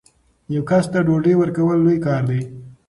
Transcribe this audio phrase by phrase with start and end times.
[0.53, 2.41] یو کس ته ډوډۍ ورکول لوی کار دی.